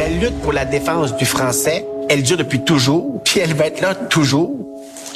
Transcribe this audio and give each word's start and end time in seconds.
La 0.00 0.08
lutte 0.08 0.40
pour 0.40 0.54
la 0.54 0.64
défense 0.64 1.14
du 1.14 1.26
français, 1.26 1.86
elle 2.08 2.22
dure 2.22 2.38
depuis 2.38 2.60
toujours, 2.60 3.20
puis 3.22 3.38
elle 3.40 3.52
va 3.52 3.66
être 3.66 3.82
là 3.82 3.94
toujours. 3.94 4.56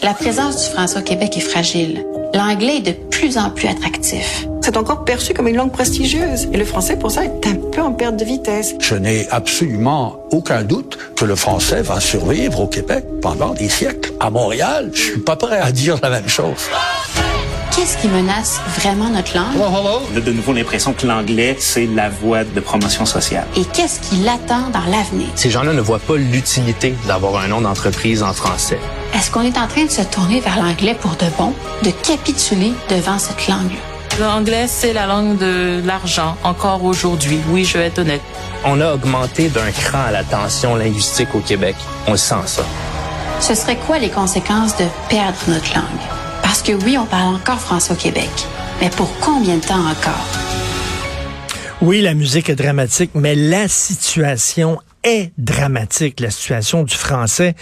La 0.02 0.12
présence 0.12 0.62
du 0.62 0.74
français 0.74 0.98
au 0.98 1.02
Québec 1.02 1.38
est 1.38 1.40
fragile. 1.40 2.04
L'anglais 2.34 2.76
est 2.76 2.80
de 2.82 2.92
plus 2.92 3.38
en 3.38 3.48
plus 3.48 3.66
attractif. 3.66 4.46
C'est 4.60 4.76
encore 4.76 5.06
perçu 5.06 5.32
comme 5.32 5.48
une 5.48 5.56
langue 5.56 5.72
prestigieuse. 5.72 6.48
Et 6.52 6.58
le 6.58 6.66
français, 6.66 6.98
pour 6.98 7.10
ça, 7.10 7.24
est 7.24 7.46
un 7.46 7.54
peu 7.72 7.80
en 7.80 7.92
perte 7.92 8.18
de 8.18 8.26
vitesse. 8.26 8.74
Je 8.78 8.94
n'ai 8.94 9.26
absolument 9.30 10.18
aucun 10.32 10.62
doute 10.64 10.98
que 11.16 11.24
le 11.24 11.34
français 11.34 11.80
va 11.80 11.98
survivre 11.98 12.60
au 12.60 12.66
Québec 12.66 13.06
pendant 13.22 13.54
des 13.54 13.70
siècles. 13.70 14.12
À 14.20 14.28
Montréal, 14.28 14.90
je 14.92 15.00
suis 15.00 15.20
pas 15.20 15.36
prêt 15.36 15.60
à 15.60 15.72
dire 15.72 15.98
la 16.02 16.10
même 16.10 16.28
chose. 16.28 16.68
Qu'est-ce 17.84 17.98
qui 17.98 18.08
menace 18.08 18.62
vraiment 18.78 19.10
notre 19.10 19.36
langue? 19.36 19.58
On 19.60 20.16
a 20.16 20.20
de 20.20 20.32
nouveau 20.32 20.54
l'impression 20.54 20.94
que 20.94 21.06
l'anglais, 21.06 21.54
c'est 21.58 21.84
la 21.84 22.08
voie 22.08 22.42
de 22.42 22.58
promotion 22.58 23.04
sociale. 23.04 23.46
Et 23.58 23.64
qu'est-ce 23.74 24.00
qui 24.00 24.16
l'attend 24.22 24.70
dans 24.70 24.90
l'avenir? 24.90 25.26
Ces 25.34 25.50
gens-là 25.50 25.74
ne 25.74 25.82
voient 25.82 25.98
pas 25.98 26.16
l'utilité 26.16 26.94
d'avoir 27.06 27.36
un 27.42 27.48
nom 27.48 27.60
d'entreprise 27.60 28.22
en 28.22 28.32
français. 28.32 28.78
Est-ce 29.12 29.30
qu'on 29.30 29.42
est 29.42 29.58
en 29.58 29.66
train 29.66 29.84
de 29.84 29.90
se 29.90 30.00
tourner 30.00 30.40
vers 30.40 30.56
l'anglais 30.64 30.96
pour 30.98 31.10
de 31.10 31.26
bon, 31.36 31.52
de 31.82 31.90
capituler 31.90 32.72
devant 32.88 33.18
cette 33.18 33.48
langue? 33.48 33.76
L'anglais, 34.18 34.64
c'est 34.66 34.94
la 34.94 35.04
langue 35.04 35.36
de 35.36 35.82
l'argent, 35.84 36.38
encore 36.42 36.84
aujourd'hui. 36.84 37.38
Oui, 37.50 37.66
je 37.66 37.76
vais 37.76 37.88
être 37.88 37.98
honnête. 37.98 38.22
On 38.64 38.80
a 38.80 38.94
augmenté 38.94 39.50
d'un 39.50 39.70
cran 39.70 40.04
la 40.10 40.24
tension 40.24 40.74
linguistique 40.74 41.34
au 41.34 41.40
Québec. 41.40 41.76
On 42.06 42.16
sent 42.16 42.46
ça. 42.46 42.62
Ce 43.40 43.54
serait 43.54 43.76
quoi 43.76 43.98
les 43.98 44.08
conséquences 44.08 44.74
de 44.78 44.86
perdre 45.10 45.36
notre 45.48 45.74
langue? 45.74 46.23
Parce 46.54 46.62
que 46.62 46.84
oui, 46.84 46.96
on 46.96 47.04
parle 47.04 47.34
encore 47.34 47.58
français 47.58 47.92
au 47.92 47.96
Québec. 47.96 48.30
Mais 48.80 48.88
pour 48.88 49.10
combien 49.18 49.56
de 49.56 49.60
temps 49.60 49.84
encore? 49.90 50.24
Oui, 51.82 52.00
la 52.00 52.14
musique 52.14 52.48
est 52.48 52.54
dramatique, 52.54 53.10
mais 53.16 53.34
la 53.34 53.66
situation 53.66 54.78
est 55.02 55.32
dramatique, 55.36 56.20
la 56.20 56.30
situation 56.30 56.84
du 56.84 56.94
français, 56.94 57.56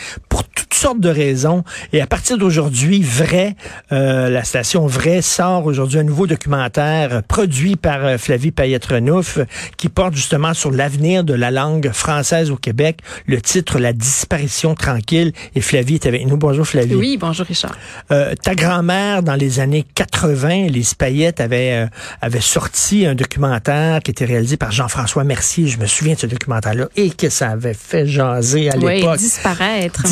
sortes 0.82 1.00
de 1.00 1.08
raisons. 1.10 1.62
Et 1.92 2.00
à 2.00 2.08
partir 2.08 2.38
d'aujourd'hui, 2.38 3.02
Vrai, 3.02 3.54
euh, 3.92 4.28
la 4.28 4.42
station 4.42 4.86
Vrai 4.88 5.22
sort 5.22 5.64
aujourd'hui 5.66 6.00
un 6.00 6.02
nouveau 6.02 6.26
documentaire 6.26 7.22
produit 7.28 7.76
par 7.76 8.04
euh, 8.04 8.18
Flavie 8.18 8.50
Payette-Renouf 8.50 9.38
qui 9.76 9.88
porte 9.88 10.14
justement 10.14 10.54
sur 10.54 10.72
l'avenir 10.72 11.22
de 11.22 11.34
la 11.34 11.52
langue 11.52 11.92
française 11.92 12.50
au 12.50 12.56
Québec. 12.56 12.98
Le 13.26 13.40
titre, 13.40 13.78
La 13.78 13.92
disparition 13.92 14.74
tranquille. 14.74 15.32
Et 15.54 15.60
Flavie 15.60 15.94
est 15.94 16.06
avec 16.06 16.26
nous. 16.26 16.36
Bonjour 16.36 16.66
Flavie. 16.66 16.96
Oui, 16.96 17.16
bonjour 17.16 17.46
Richard. 17.46 17.76
Euh, 18.10 18.34
ta 18.42 18.56
grand-mère, 18.56 19.22
dans 19.22 19.36
les 19.36 19.60
années 19.60 19.84
80, 19.94 20.66
Lise 20.66 20.94
Payette 20.94 21.40
avait, 21.40 21.84
euh, 21.84 21.86
avait 22.20 22.40
sorti 22.40 23.06
un 23.06 23.14
documentaire 23.14 24.00
qui 24.02 24.10
était 24.10 24.24
réalisé 24.24 24.56
par 24.56 24.72
Jean-François 24.72 25.22
Mercier. 25.22 25.68
Je 25.68 25.78
me 25.78 25.86
souviens 25.86 26.14
de 26.14 26.18
ce 26.18 26.26
documentaire-là. 26.26 26.88
Et 26.96 27.10
que 27.10 27.28
ça 27.28 27.50
avait 27.50 27.74
fait 27.74 28.04
jaser 28.04 28.68
à 28.68 28.76
Oui, 28.78 28.96
l'époque. 28.96 29.18
disparaître. 29.18 30.02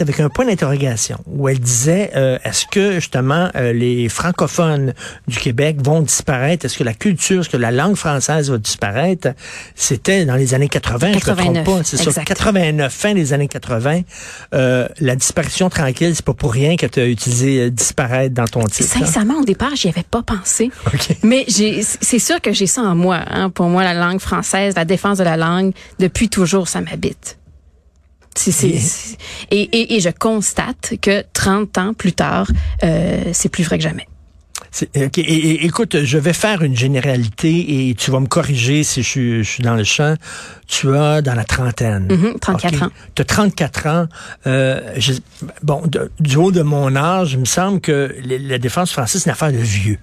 Avec 0.00 0.20
un 0.20 0.28
point 0.28 0.44
d'interrogation 0.46 1.18
où 1.26 1.48
elle 1.48 1.58
disait 1.58 2.10
euh, 2.16 2.38
est-ce 2.44 2.66
que 2.66 2.94
justement 2.94 3.50
euh, 3.54 3.72
les 3.72 4.08
francophones 4.08 4.94
du 5.26 5.38
Québec 5.38 5.76
vont 5.82 6.02
disparaître? 6.02 6.64
Est-ce 6.64 6.78
que 6.78 6.84
la 6.84 6.94
culture, 6.94 7.40
est-ce 7.40 7.48
que 7.48 7.56
la 7.56 7.70
langue 7.70 7.96
française 7.96 8.50
va 8.50 8.58
disparaître? 8.58 9.28
C'était 9.74 10.24
dans 10.24 10.36
les 10.36 10.54
années 10.54 10.68
80, 10.68 10.98
je 11.00 11.14
ne 11.14 11.20
89, 11.20 11.38
me 11.48 11.64
trompe 11.64 11.78
pas, 11.78 11.84
c'est 11.84 11.96
ça, 11.96 12.04
exact. 12.04 12.24
89, 12.26 12.92
fin 12.92 13.14
des 13.14 13.32
années 13.32 13.48
80. 13.48 14.02
Euh, 14.54 14.88
la 15.00 15.16
disparition 15.16 15.68
tranquille, 15.70 16.14
c'est 16.14 16.24
pas 16.24 16.34
pour 16.34 16.52
rien 16.52 16.76
que 16.76 16.86
tu 16.86 17.00
as 17.00 17.06
utilisé 17.06 17.60
euh, 17.60 17.70
disparaître 17.70 18.34
dans 18.34 18.46
ton 18.46 18.64
titre. 18.64 18.90
hein? 18.96 19.04
Sincèrement, 19.04 19.40
au 19.40 19.44
départ, 19.44 19.74
j'y 19.74 19.88
avais 19.88 20.04
pas 20.08 20.22
pensé. 20.22 20.70
OK. 20.86 21.16
Mais 21.22 21.44
c'est 21.48 22.18
sûr 22.18 22.40
que 22.40 22.52
j'ai 22.52 22.66
ça 22.66 22.82
en 22.82 22.94
moi. 22.94 23.20
Hein. 23.28 23.50
Pour 23.50 23.66
moi, 23.66 23.84
la 23.84 23.94
langue 23.94 24.20
française, 24.20 24.74
la 24.76 24.84
défense 24.84 25.18
de 25.18 25.24
la 25.24 25.36
langue, 25.36 25.72
depuis 25.98 26.28
toujours, 26.28 26.68
ça 26.68 26.80
m'habite. 26.80 27.37
Et- 28.68 28.78
c'est- 28.78 29.16
Et, 29.50 29.60
et, 29.62 29.96
et 29.96 30.00
je 30.00 30.10
constate 30.10 30.94
que 31.00 31.24
30 31.32 31.78
ans 31.78 31.94
plus 31.94 32.12
tard, 32.12 32.48
euh, 32.84 33.22
c'est 33.32 33.48
plus 33.48 33.64
vrai 33.64 33.78
que 33.78 33.84
jamais. 33.84 34.06
C'est- 34.70 34.90
ok, 35.06 35.18
et- 35.18 35.22
et- 35.22 35.64
écoute, 35.64 36.02
je 36.04 36.18
vais 36.18 36.32
faire 36.32 36.62
une 36.62 36.76
généralité 36.76 37.88
et 37.88 37.94
tu 37.94 38.10
vas 38.10 38.20
me 38.20 38.26
corriger 38.26 38.82
si 38.84 39.02
je 39.02 39.08
suis, 39.08 39.44
je 39.44 39.48
suis 39.48 39.62
dans 39.62 39.74
le 39.76 39.84
champ. 39.84 40.14
Tu 40.66 40.94
as 40.94 41.22
dans 41.22 41.34
la 41.34 41.44
trentaine. 41.44 42.08
Mhm, 42.10 42.38
34 42.40 42.82
ans. 42.82 42.90
Tu 43.14 43.22
as 43.22 43.24
34 43.24 43.86
ans. 43.86 44.06
Euh, 44.46 44.80
je- 44.98 45.12
bon, 45.62 45.82
de- 45.86 46.10
du 46.20 46.36
haut 46.36 46.52
de 46.52 46.62
mon 46.62 46.94
âge, 46.96 47.32
il 47.34 47.38
me 47.40 47.44
semble 47.46 47.80
que 47.80 48.14
la 48.24 48.58
défense 48.58 48.92
française, 48.92 49.22
c'est 49.22 49.28
une 49.30 49.32
affaire 49.32 49.52
de 49.52 49.58
vieux. 49.58 49.98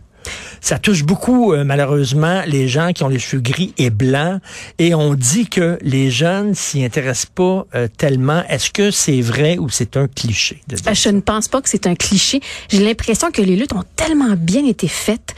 Ça 0.61 0.79
touche 0.79 1.03
beaucoup, 1.03 1.53
euh, 1.53 1.63
malheureusement, 1.63 2.41
les 2.47 2.67
gens 2.67 2.91
qui 2.93 3.03
ont 3.03 3.07
les 3.07 3.19
cheveux 3.19 3.41
gris 3.41 3.73
et 3.77 3.89
blancs. 3.89 4.41
Et 4.79 4.93
on 4.95 5.13
dit 5.13 5.47
que 5.47 5.77
les 5.81 6.09
jeunes 6.11 6.53
s'y 6.55 6.83
intéressent 6.83 7.27
pas 7.33 7.65
euh, 7.75 7.87
tellement. 7.97 8.43
Est-ce 8.49 8.69
que 8.71 8.91
c'est 8.91 9.21
vrai 9.21 9.57
ou 9.57 9.69
c'est 9.69 9.97
un 9.97 10.07
cliché? 10.07 10.61
De 10.67 10.75
dire 10.75 10.85
Euh, 10.87 10.93
Je 10.93 11.09
ne 11.09 11.21
pense 11.21 11.47
pas 11.47 11.61
que 11.61 11.69
c'est 11.69 11.87
un 11.87 11.95
cliché. 11.95 12.39
J'ai 12.69 12.83
l'impression 12.83 13.31
que 13.31 13.41
les 13.41 13.55
luttes 13.55 13.73
ont 13.73 13.83
tellement 13.95 14.35
bien 14.37 14.65
été 14.65 14.87
faites. 14.87 15.33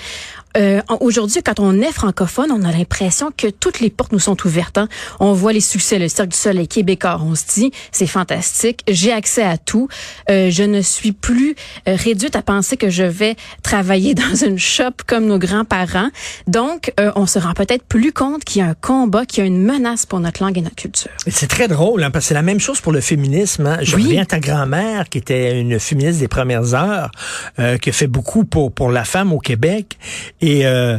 Euh, 0.56 0.82
Aujourd'hui, 1.02 1.42
quand 1.44 1.60
on 1.60 1.80
est 1.82 1.92
francophone, 1.92 2.52
on 2.52 2.64
a 2.64 2.72
l'impression 2.72 3.32
que 3.36 3.48
toutes 3.48 3.80
les 3.80 3.90
portes 3.90 4.12
nous 4.12 4.20
sont 4.20 4.38
ouvertes. 4.46 4.78
hein. 4.78 4.88
On 5.20 5.34
voit 5.34 5.54
les 5.54 5.60
succès, 5.62 6.00
le 6.00 6.08
Cirque 6.08 6.30
du 6.30 6.38
Soleil 6.38 6.68
québécois. 6.68 7.20
On 7.24 7.36
se 7.36 7.44
dit, 7.54 7.72
c'est 7.92 8.08
fantastique. 8.08 8.82
J'ai 8.88 9.12
accès 9.12 9.44
à 9.44 9.58
tout. 9.58 9.88
Euh, 10.32 10.50
je 10.50 10.64
ne 10.64 10.82
suis 10.82 11.12
plus 11.12 11.56
euh, 11.88 11.96
réduite 11.96 12.36
à 12.36 12.42
penser 12.42 12.78
que 12.78 12.90
je 12.90 13.04
vais 13.04 13.36
travailler 13.62 14.14
dans 14.16 14.36
une 14.36 14.58
shop 14.58 14.92
comme 15.06 15.26
nos 15.28 15.38
grands-parents. 15.38 16.10
Donc, 16.48 16.92
euh, 17.00 17.12
on 17.16 17.26
se 17.28 17.38
rend 17.40 17.54
peut-être 17.54 17.84
plus 17.84 18.12
compte 18.12 18.44
qu'il 18.44 18.62
y 18.62 18.66
a 18.66 18.70
un 18.70 18.74
combat, 18.74 19.26
qu'il 19.26 19.40
y 19.40 19.44
a 19.44 19.48
une 19.48 19.62
menace 19.64 20.06
pour 20.06 20.20
notre 20.20 20.42
langue 20.44 20.58
et 20.58 20.62
notre 20.62 20.76
culture. 20.76 21.12
C'est 21.28 21.48
très 21.48 21.68
drôle, 21.68 22.04
hein, 22.04 22.10
parce 22.12 22.26
que 22.26 22.30
c'est 22.30 22.34
la 22.34 22.42
même 22.42 22.60
chose 22.60 22.82
pour 22.82 22.94
le 22.94 23.02
féminisme. 23.02 23.66
hein. 23.68 23.78
Je 23.82 23.96
Oui. 23.96 24.04
reviens 24.06 24.24
à 24.24 24.26
ta 24.26 24.40
grand-mère, 24.40 25.10
qui 25.10 25.18
était 25.20 25.60
une 25.60 25.80
féministe 25.80 26.20
des 26.20 26.28
premières 26.28 26.74
heures, 26.74 27.12
euh, 27.60 27.78
qui 27.78 27.90
a 27.90 27.94
fait 27.94 28.08
beaucoup 28.08 28.44
pour, 28.46 28.72
pour 28.72 28.90
la 28.92 29.04
femme 29.06 29.34
au 29.34 29.40
Québec. 29.40 29.98
Et 30.42 30.66
euh, 30.66 30.98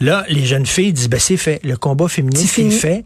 là, 0.00 0.24
les 0.28 0.44
jeunes 0.44 0.66
filles 0.66 0.92
disent, 0.92 1.08
ben 1.08 1.20
c'est 1.20 1.36
fait, 1.36 1.60
le 1.64 1.76
combat 1.76 2.08
féministe 2.08 2.54
C'est 2.54 2.70
fait, 2.70 3.04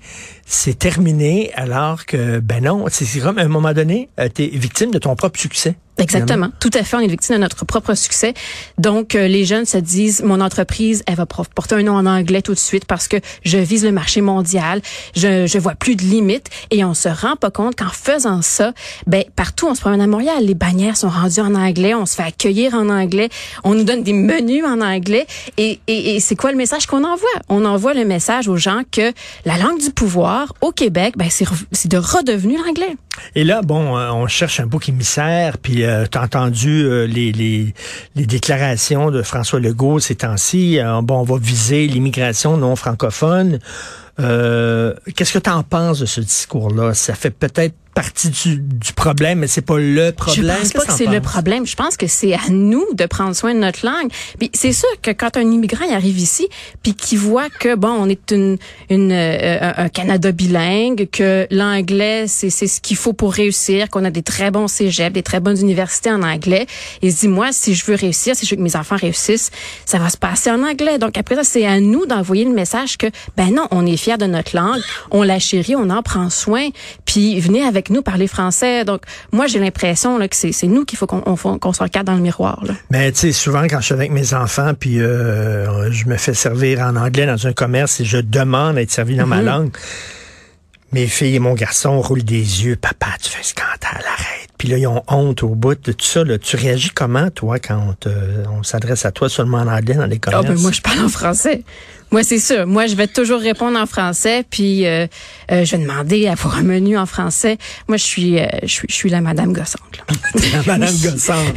c'est 0.53 0.79
terminé, 0.79 1.53
alors 1.55 2.07
que, 2.07 2.41
ben 2.41 2.65
non, 2.65 2.85
c'est 2.91 3.21
comme 3.21 3.39
à 3.39 3.43
un 3.43 3.49
moment 3.49 3.73
donné, 3.73 4.09
tu 4.35 4.43
es 4.43 4.49
victime 4.49 4.91
de 4.91 4.99
ton 4.99 5.15
propre 5.15 5.39
succès. 5.39 5.77
Exactement. 5.99 6.49
Tout 6.61 6.71
à 6.73 6.83
fait. 6.83 6.97
On 6.97 7.01
est 7.01 7.09
victime 7.09 7.37
de 7.37 7.41
notre 7.41 7.67
propre 7.67 7.95
succès. 7.95 8.33
Donc, 8.79 9.15
euh, 9.15 9.29
les 9.29 9.45
jeunes 9.45 9.67
se 9.67 9.77
disent, 9.77 10.23
mon 10.23 10.41
entreprise, 10.41 11.03
elle 11.07 11.17
va 11.17 11.27
porter 11.27 11.75
un 11.75 11.83
nom 11.83 11.93
en 11.93 12.07
anglais 12.07 12.41
tout 12.41 12.55
de 12.55 12.59
suite 12.59 12.87
parce 12.87 13.07
que 13.07 13.19
je 13.45 13.59
vise 13.59 13.85
le 13.85 13.93
marché 13.93 14.23
mondial. 14.23 14.81
Je, 15.15 15.47
je 15.47 15.59
vois 15.59 15.75
plus 15.75 15.97
de 15.97 16.03
limites. 16.03 16.49
Et 16.71 16.85
on 16.85 16.95
se 16.95 17.11
rend 17.11 17.37
pas 17.37 17.51
compte 17.51 17.77
qu'en 17.77 17.91
faisant 17.91 18.41
ça, 18.41 18.73
ben, 19.07 19.25
partout, 19.37 19.67
on 19.69 19.75
se 19.75 19.83
promène 19.83 20.01
à 20.01 20.07
Montréal. 20.07 20.43
Les 20.43 20.55
bannières 20.55 20.97
sont 20.97 21.11
rendues 21.11 21.41
en 21.41 21.55
anglais. 21.55 21.93
On 21.93 22.07
se 22.07 22.15
fait 22.15 22.23
accueillir 22.23 22.73
en 22.73 22.89
anglais. 22.89 23.29
On 23.63 23.75
nous 23.75 23.85
donne 23.85 24.03
des 24.03 24.15
menus 24.15 24.65
en 24.65 24.81
anglais. 24.81 25.27
Et, 25.59 25.81
et, 25.87 26.17
et 26.17 26.21
c'est 26.21 26.37
quoi 26.37 26.51
le 26.51 26.57
message 26.57 26.87
qu'on 26.87 27.05
envoie? 27.05 27.29
On 27.51 27.67
envoie 27.67 27.93
le 27.93 28.07
message 28.07 28.49
aux 28.49 28.57
gens 28.57 28.85
que 28.91 29.13
la 29.45 29.59
langue 29.59 29.81
du 29.81 29.91
pouvoir 29.91 30.40
au 30.61 30.73
Québec, 30.73 31.15
ben, 31.17 31.29
c'est 31.31 31.89
de 31.89 31.97
redevenu 31.97 32.57
l'anglais. 32.57 32.97
Et 33.35 33.45
là, 33.45 33.63
bon, 33.63 33.97
euh, 33.97 34.11
on 34.11 34.27
cherche 34.27 34.61
un 34.61 34.67
bouc 34.67 34.89
émissaire, 34.89 35.59
puis 35.59 35.85
euh, 35.85 36.05
entendu 36.17 36.85
euh, 36.85 37.07
les, 37.07 37.33
les, 37.33 37.75
déclarations 38.27 39.11
de 39.11 39.23
François 39.23 39.61
Legault 39.61 40.01
ces 40.01 40.17
temps-ci. 40.17 40.79
Euh, 40.79 41.01
bon, 41.03 41.21
on 41.21 41.25
va 41.25 41.39
viser 41.39 41.87
l'immigration 41.87 42.57
non 42.57 42.77
francophone. 42.77 43.59
Qu'est-ce 44.19 45.33
que 45.33 45.39
tu 45.39 45.51
en 45.51 45.63
penses 45.63 46.01
de 46.01 46.07
ce 46.07 46.21
discours-là? 46.21 46.93
Ça 46.93 47.15
fait 47.15 47.31
peut-être 47.31 47.75
partie 47.95 48.31
du, 48.31 48.57
du 48.57 48.93
problème, 48.93 49.41
mais 49.41 49.47
c'est 49.47 49.63
pas 49.63 49.79
le 49.79 50.13
problème. 50.13 50.57
Je 50.65 50.71
pense 50.71 50.73
pas 50.73 50.85
que 50.85 50.93
c'est 50.93 51.07
le 51.07 51.21
problème. 51.21 51.67
Je 51.67 51.77
pense 51.77 51.97
que 51.97 52.07
c'est 52.07 52.35
à 52.35 52.49
nous 52.49 52.87
de 52.95 53.07
prendre 53.07 53.35
soin 53.35 53.55
de 53.55 53.59
notre 53.59 53.85
langue. 53.85 54.11
Puis 54.39 54.51
c'est 54.55 54.73
sûr 54.73 54.89
que 55.03 55.11
quand 55.11 55.37
un 55.37 55.43
immigrant 55.43 55.85
il 55.85 55.95
arrive 55.95 56.19
ici, 56.19 56.49
puis 56.83 56.95
qu'il 56.95 57.19
voit 57.19 57.49
que 57.49 57.75
bon, 57.75 57.91
on 57.91 58.09
est 58.09 58.31
une, 58.31 58.59
une 58.91 59.13
euh, 59.13 59.73
un 59.77 59.89
Canada 59.89 60.33
bilingue, 60.33 61.09
que 61.11 61.47
l'anglais 61.51 62.27
c'est 62.29 62.51
c'est 62.51 62.67
ce 62.67 62.81
qu'il 62.81 62.97
faut 62.97 63.13
pour 63.13 63.33
réussir, 63.33 63.89
qu'on 63.89 64.05
a 64.05 64.11
des 64.11 64.23
très 64.23 64.51
bons 64.51 64.69
cégeps, 64.69 65.13
des 65.13 65.23
très 65.23 65.41
bonnes 65.41 65.59
universités 65.59 66.11
en 66.11 66.23
anglais. 66.23 66.67
Il 67.03 67.13
se 67.13 67.21
dit 67.21 67.29
moi, 67.29 67.49
si 67.53 67.75
je 67.75 67.85
veux 67.87 67.97
réussir, 67.97 68.37
si 68.37 68.47
je 68.47 68.51
veux 68.51 68.57
que 68.57 68.63
mes 68.63 68.77
enfants 68.77 68.97
réussissent, 68.97 69.51
ça 69.85 69.99
va 69.99 70.11
se 70.11 70.17
passer 70.17 70.51
en 70.51 70.63
anglais. 70.63 70.99
Donc 70.99 71.19
après 71.19 71.35
ça, 71.37 71.45
c'est 71.45 71.67
à 71.67 71.81
nous 71.81 72.07
d'envoyer 72.07 72.45
le 72.45 72.53
message 72.53 72.99
que 72.99 73.07
ben 73.37 73.55
non, 73.55 73.67
on 73.71 73.85
est 73.87 73.97
fier 73.97 74.19
de 74.19 74.27
notre 74.27 74.55
langue, 74.55 74.81
on 75.11 75.23
la 75.23 75.39
chérit, 75.39 75.75
on 75.75 75.91
en 75.91 76.03
prend 76.03 76.31
soin, 76.31 76.69
puis 77.05 77.41
venez 77.41 77.63
avec 77.63 77.80
nous 77.89 78.03
parler 78.03 78.27
français. 78.27 78.85
Donc 78.85 79.03
moi, 79.33 79.47
j'ai 79.47 79.59
l'impression 79.59 80.19
que 80.19 80.37
c'est 80.37 80.67
nous 80.67 80.85
qu'il 80.85 80.99
faut 80.99 81.07
qu'on 81.07 81.73
se 81.73 81.83
regarde 81.83 82.07
dans 82.07 82.15
le 82.15 82.21
miroir. 82.21 82.63
Là. 82.65 82.75
Mais 82.91 83.13
tu 83.13 83.21
sais, 83.21 83.33
souvent 83.33 83.63
quand 83.63 83.81
je 83.81 83.87
suis 83.87 83.95
avec 83.95 84.11
mes 84.11 84.35
enfants, 84.35 84.73
puis 84.79 85.01
euh, 85.01 85.91
je 85.91 86.07
me 86.07 86.17
fais 86.17 86.35
servir 86.35 86.81
en 86.81 86.97
anglais 86.97 87.27
dans 87.27 87.47
un 87.47 87.53
commerce 87.53 88.01
et 88.01 88.05
je 88.05 88.19
demande 88.19 88.77
à 88.77 88.83
être 88.83 88.91
servi 88.91 89.17
dans 89.17 89.27
ma 89.27 89.41
langue, 89.41 89.71
mes 90.93 91.07
filles 91.07 91.37
et 91.37 91.41
mon 91.41 91.55
garçon 91.55 92.01
roulent 92.01 92.25
des 92.25 92.65
yeux. 92.65 92.77
Papa, 92.77 93.07
tu 93.23 93.31
fais 93.31 93.41
un 93.41 93.43
scandale, 93.43 94.05
arrête. 94.07 94.40
Puis 94.61 94.69
là, 94.69 94.77
ils 94.77 94.87
ont 94.87 95.03
honte 95.09 95.43
au 95.43 95.55
bout 95.55 95.75
de 95.75 95.93
tout 95.93 96.05
ça. 96.05 96.23
Là. 96.23 96.37
Tu 96.37 96.55
réagis 96.55 96.91
comment, 96.91 97.31
toi, 97.31 97.59
quand 97.59 97.95
on, 98.53 98.63
s'adresse 98.63 99.07
à 99.07 99.11
toi 99.11 99.31
seulement 99.31 99.57
en 99.57 99.67
anglais 99.67 99.95
dans 99.95 100.05
les 100.05 100.21
Ah 100.27 100.33
commerces? 100.33 100.47
ben 100.49 100.61
moi, 100.61 100.71
je 100.71 100.83
parle 100.83 101.01
en 101.01 101.09
français. 101.09 101.63
Moi, 102.11 102.23
c'est 102.25 102.39
sûr. 102.39 102.67
Moi, 102.67 102.87
je 102.87 102.95
vais 102.95 103.07
toujours 103.07 103.41
répondre 103.41 103.79
en 103.81 103.87
français, 103.87 104.45
puis 104.51 104.87
euh, 104.87 105.07
euh, 105.51 105.65
je 105.65 105.77
vais 105.77 105.83
demander 105.83 106.27
à 106.27 106.33
avoir 106.33 106.59
un 106.59 106.63
menu 106.63 106.99
en 106.99 107.07
français. 107.07 107.57
Moi, 107.89 107.97
je 107.97 108.05
suis, 108.05 108.39
euh, 108.39 108.45
je 108.65 108.67
suis, 108.69 108.87
je 108.91 108.95
suis 108.95 109.09
la 109.09 109.23
Madame 109.23 109.55
Gossante. 109.55 109.81
là. 109.97 110.15
La 110.67 110.79
Madame 110.79 110.95
Gossante. 110.95 111.55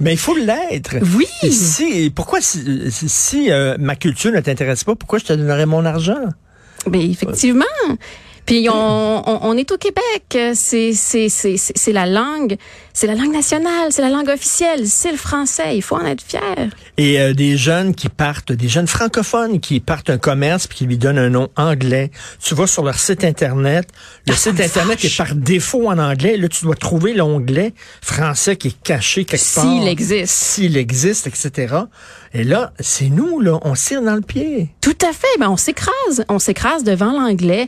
Mais 0.00 0.12
il 0.12 0.18
faut 0.18 0.36
l'être. 0.36 0.96
Oui. 1.16 1.24
Et 1.42 1.50
si, 1.50 2.12
pourquoi 2.14 2.42
si, 2.42 2.90
si- 2.90 3.50
euh, 3.50 3.76
ma 3.78 3.96
culture 3.96 4.30
ne 4.30 4.40
t'intéresse 4.40 4.84
pas, 4.84 4.94
pourquoi 4.94 5.20
je 5.20 5.24
te 5.24 5.32
donnerais 5.32 5.64
mon 5.64 5.86
argent? 5.86 6.20
Mais 6.90 7.06
effectivement. 7.08 7.64
Puis 8.46 8.68
on, 8.70 9.22
on, 9.28 9.38
on 9.42 9.56
est 9.56 9.70
au 9.72 9.76
Québec. 9.76 10.54
C'est 10.54 10.92
c'est 10.94 11.28
c'est 11.28 11.56
c'est 11.56 11.72
c'est 11.76 11.92
la 11.92 12.06
langue, 12.06 12.56
c'est 12.92 13.06
la 13.08 13.14
langue 13.14 13.32
nationale, 13.32 13.88
c'est 13.90 14.02
la 14.02 14.10
langue 14.10 14.28
officielle, 14.28 14.86
c'est 14.86 15.10
le 15.10 15.16
français. 15.18 15.76
Il 15.76 15.82
faut 15.82 15.96
en 15.96 16.06
être 16.06 16.22
fier. 16.22 16.70
Et 16.96 17.20
euh, 17.20 17.34
des 17.34 17.56
jeunes 17.56 17.94
qui 17.94 18.08
partent, 18.08 18.52
des 18.52 18.68
jeunes 18.68 18.86
francophones 18.86 19.58
qui 19.60 19.80
partent 19.80 20.10
un 20.10 20.18
commerce 20.18 20.66
puis 20.68 20.78
qui 20.78 20.86
lui 20.86 20.96
donnent 20.96 21.18
un 21.18 21.28
nom 21.30 21.48
anglais. 21.56 22.10
Tu 22.42 22.54
vas 22.54 22.66
sur 22.66 22.84
leur 22.84 22.98
site 22.98 23.24
internet, 23.24 23.88
le 24.26 24.32
Ah, 24.32 24.36
site 24.36 24.60
internet 24.60 25.00
fâche. 25.00 25.12
est 25.12 25.16
par 25.16 25.34
défaut 25.34 25.88
en 25.88 25.98
anglais. 25.98 26.36
Là, 26.36 26.48
tu 26.48 26.64
dois 26.64 26.76
trouver 26.76 27.14
l'onglet 27.14 27.74
français 28.00 28.56
qui 28.56 28.68
est 28.68 28.82
caché 28.82 29.24
quelque 29.24 29.54
part. 29.54 29.64
S'il 29.64 29.88
existe. 29.88 30.32
S'il 30.34 30.76
existe, 30.76 31.26
etc. 31.26 31.74
Et 32.32 32.44
là, 32.44 32.72
c'est 32.80 33.08
nous, 33.08 33.40
là, 33.40 33.58
on 33.62 33.72
tire 33.74 34.02
dans 34.02 34.14
le 34.14 34.20
pied. 34.20 34.68
Tout 34.80 34.96
à 35.02 35.12
fait. 35.12 35.26
Ben 35.40 35.48
on 35.48 35.56
s'écrase, 35.56 36.24
on 36.28 36.38
s'écrase 36.38 36.84
devant 36.84 37.12
l'anglais. 37.12 37.66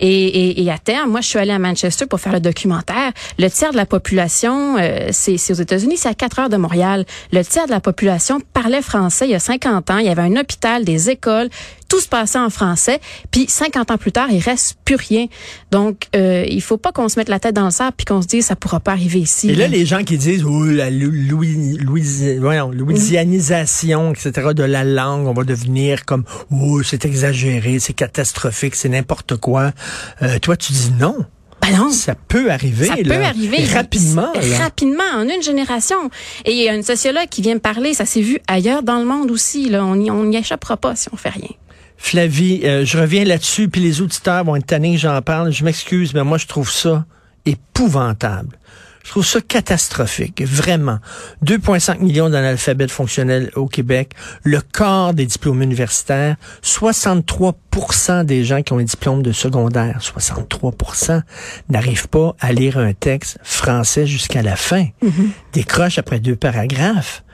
Et, 0.00 0.13
et, 0.14 0.62
et 0.62 0.70
à 0.70 0.78
terme, 0.78 1.10
moi, 1.10 1.20
je 1.20 1.28
suis 1.28 1.38
allée 1.38 1.52
à 1.52 1.58
Manchester 1.58 2.06
pour 2.06 2.20
faire 2.20 2.32
le 2.32 2.40
documentaire. 2.40 3.12
Le 3.38 3.48
tiers 3.48 3.72
de 3.72 3.76
la 3.76 3.86
population, 3.86 4.76
euh, 4.78 5.08
c'est 5.10 5.50
aux 5.50 5.54
États-Unis, 5.54 5.96
c'est 5.96 6.08
à 6.08 6.14
4 6.14 6.38
heures 6.40 6.48
de 6.48 6.56
Montréal. 6.56 7.04
Le 7.32 7.42
tiers 7.44 7.66
de 7.66 7.70
la 7.70 7.80
population 7.80 8.40
parlait 8.52 8.82
français 8.82 9.26
il 9.26 9.32
y 9.32 9.34
a 9.34 9.40
50 9.40 9.90
ans. 9.90 9.98
Il 9.98 10.06
y 10.06 10.08
avait 10.08 10.22
un 10.22 10.36
hôpital, 10.36 10.84
des 10.84 11.10
écoles, 11.10 11.48
tout 11.94 12.00
se 12.00 12.08
passait 12.08 12.40
en 12.40 12.50
français. 12.50 12.98
Puis 13.30 13.46
50 13.48 13.92
ans 13.92 13.98
plus 13.98 14.10
tard, 14.10 14.26
il 14.32 14.40
reste 14.40 14.76
plus 14.84 14.96
rien. 14.96 15.26
Donc, 15.70 16.08
euh, 16.16 16.44
il 16.48 16.60
faut 16.60 16.76
pas 16.76 16.90
qu'on 16.90 17.08
se 17.08 17.20
mette 17.20 17.28
la 17.28 17.38
tête 17.38 17.54
dans 17.54 17.66
le 17.66 17.70
sable 17.70 17.92
puis 17.96 18.04
qu'on 18.04 18.20
se 18.20 18.26
dise 18.26 18.46
ça 18.46 18.56
pourra 18.56 18.80
pas 18.80 18.90
arriver 18.92 19.20
ici. 19.20 19.50
Et 19.50 19.54
là, 19.54 19.68
les 19.68 19.86
gens 19.86 20.02
qui 20.02 20.18
disent, 20.18 20.42
oh, 20.44 20.64
la 20.64 20.90
Lou- 20.90 21.12
Louis, 21.12 21.76
Louis, 21.78 22.36
voyons, 22.40 22.70
louisianisation, 22.72 24.12
etc., 24.12 24.48
de 24.54 24.64
la 24.64 24.82
langue, 24.82 25.26
on 25.28 25.34
va 25.34 25.44
devenir 25.44 26.04
comme, 26.04 26.24
oh, 26.50 26.82
c'est 26.82 27.04
exagéré, 27.04 27.78
c'est 27.78 27.92
catastrophique, 27.92 28.74
c'est 28.74 28.88
n'importe 28.88 29.36
quoi. 29.36 29.70
Euh, 30.22 30.38
toi, 30.40 30.56
tu 30.56 30.72
dis 30.72 30.92
non. 30.98 31.16
Ben 31.62 31.76
non. 31.78 31.90
Ça 31.90 32.14
peut 32.14 32.50
arriver, 32.50 32.86
Ça 32.86 32.96
là. 32.96 33.16
peut 33.16 33.24
arriver 33.24 33.64
rapidement, 33.72 34.32
là. 34.34 34.58
Rapidement, 34.58 35.02
en 35.16 35.22
une 35.22 35.42
génération. 35.42 36.10
Et 36.44 36.50
il 36.52 36.62
y 36.62 36.68
a 36.68 36.74
une 36.74 36.82
sociologue 36.82 37.28
qui 37.30 37.40
vient 37.40 37.54
me 37.54 37.60
parler, 37.60 37.94
ça 37.94 38.04
s'est 38.04 38.20
vu 38.20 38.38
ailleurs 38.48 38.82
dans 38.82 38.98
le 38.98 39.04
monde 39.06 39.30
aussi. 39.30 39.70
Là. 39.70 39.84
On 39.84 39.96
n'y 39.96 40.10
on 40.10 40.24
n'y 40.24 40.36
échappera 40.36 40.76
pas 40.76 40.94
si 40.96 41.08
on 41.12 41.16
fait 41.16 41.30
rien. 41.30 41.48
Flavie, 41.96 42.60
euh, 42.64 42.84
je 42.84 42.98
reviens 42.98 43.24
là-dessus, 43.24 43.68
puis 43.68 43.80
les 43.80 44.00
auditeurs 44.00 44.44
vont 44.44 44.56
être 44.56 44.66
tannés 44.66 44.94
que 44.94 45.00
j'en 45.00 45.20
parle. 45.22 45.52
Je 45.52 45.64
m'excuse, 45.64 46.14
mais 46.14 46.24
moi, 46.24 46.38
je 46.38 46.46
trouve 46.46 46.70
ça 46.70 47.04
épouvantable. 47.46 48.58
Je 49.04 49.10
trouve 49.10 49.24
ça 49.24 49.40
catastrophique, 49.42 50.42
vraiment. 50.42 50.98
2,5 51.44 51.98
millions 52.00 52.30
d'analphabètes 52.30 52.90
fonctionnels 52.90 53.50
au 53.54 53.66
Québec, 53.66 54.14
le 54.44 54.62
quart 54.62 55.12
des 55.12 55.26
diplômes 55.26 55.60
universitaires, 55.60 56.36
63% 56.62 58.24
des 58.24 58.44
gens 58.44 58.62
qui 58.62 58.72
ont 58.72 58.78
un 58.78 58.84
diplôme 58.84 59.22
de 59.22 59.32
secondaire, 59.32 60.00
63% 60.00 61.20
n'arrivent 61.68 62.08
pas 62.08 62.34
à 62.40 62.52
lire 62.54 62.78
un 62.78 62.94
texte 62.94 63.38
français 63.42 64.06
jusqu'à 64.06 64.40
la 64.40 64.56
fin, 64.56 64.86
décrochent 65.52 65.98
après 65.98 66.18
deux 66.18 66.36
paragraphes. 66.36 67.24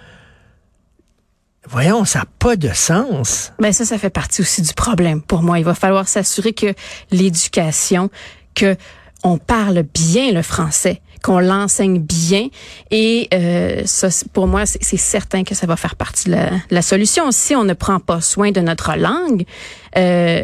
Voyons, 1.68 2.04
ça 2.04 2.20
n'a 2.20 2.24
pas 2.38 2.56
de 2.56 2.70
sens. 2.70 3.52
Ben 3.58 3.72
ça, 3.72 3.84
ça 3.84 3.98
fait 3.98 4.10
partie 4.10 4.40
aussi 4.40 4.62
du 4.62 4.72
problème 4.72 5.20
pour 5.20 5.42
moi. 5.42 5.58
Il 5.58 5.64
va 5.64 5.74
falloir 5.74 6.08
s'assurer 6.08 6.52
que 6.52 6.74
l'éducation, 7.10 8.10
que 8.54 8.76
on 9.22 9.36
parle 9.36 9.82
bien 9.82 10.32
le 10.32 10.42
français, 10.42 11.02
qu'on 11.22 11.38
l'enseigne 11.38 11.98
bien. 11.98 12.48
Et 12.90 13.28
euh, 13.34 13.82
ça, 13.84 14.08
pour 14.32 14.46
moi, 14.46 14.64
c'est 14.66 14.96
certain 14.96 15.44
que 15.44 15.54
ça 15.54 15.66
va 15.66 15.76
faire 15.76 15.96
partie 15.96 16.30
de 16.30 16.36
la, 16.70 16.82
solution. 16.82 17.30
Si 17.30 17.54
on 17.54 17.64
ne 17.64 17.74
prend 17.74 18.00
pas 18.00 18.20
soin 18.20 18.50
de 18.50 18.60
notre 18.60 18.96
langue, 18.96 19.44
euh, 19.96 20.40